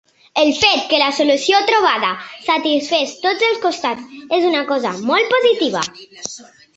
[0.43, 2.07] El fet que la solució trobada
[2.45, 5.85] satisfés tots els costats és una cosa molt positiva.